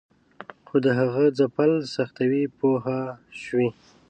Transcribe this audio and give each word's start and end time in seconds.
خو 0.67 0.75
د 0.85 0.87
هغه 0.99 1.23
ځپل 1.37 1.71
سختوي 1.95 2.43
پوه 2.57 2.85
شوې!. 3.41 3.69